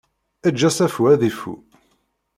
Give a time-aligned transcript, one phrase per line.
[0.47, 1.53] Eǧǧ asafu ad d-ifu!